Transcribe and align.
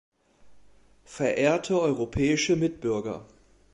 Verehrte 1.05 1.79
europäische 1.79 2.55
Mitbürger! 2.55 3.27